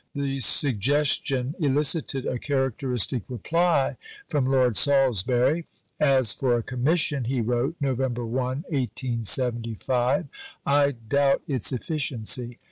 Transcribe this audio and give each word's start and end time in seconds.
The 0.15 0.39
suggestion 0.39 1.53
elicited 1.59 2.25
a 2.25 2.39
characteristic 2.39 3.21
reply 3.29 3.97
from 4.27 4.47
Lord 4.47 4.75
Salisbury. 4.75 5.67
"As 5.99 6.33
for 6.33 6.57
a 6.57 6.63
Commission," 6.63 7.25
he 7.25 7.39
wrote 7.39 7.75
(Nov. 7.79 7.99
1, 7.99 8.07
1875), 8.17 10.25
"I 10.65 10.91
doubt 11.07 11.43
its 11.47 11.71
efficiency. 11.71 12.57